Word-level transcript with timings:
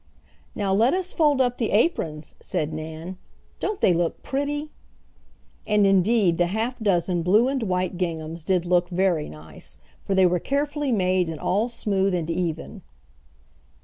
"Now 0.55 0.73
let 0.73 0.95
us 0.95 1.13
fold 1.13 1.41
up 1.41 1.59
the 1.59 1.69
aprons," 1.69 2.33
said 2.41 2.73
Nan. 2.73 3.19
"Don't 3.59 3.81
they 3.81 3.93
look 3.93 4.23
pretty?" 4.23 4.71
And 5.67 5.85
indeed 5.85 6.39
the 6.39 6.47
half 6.47 6.79
dozen 6.79 7.21
blue 7.21 7.47
and 7.47 7.61
white 7.61 7.99
ginghams 7.99 8.43
did 8.43 8.65
look 8.65 8.89
very 8.89 9.29
nice, 9.29 9.77
for 10.03 10.15
they 10.15 10.25
were 10.25 10.39
carefully 10.39 10.91
made 10.91 11.29
and 11.29 11.39
all 11.39 11.67
smooth 11.69 12.15
and 12.15 12.31
even. 12.31 12.81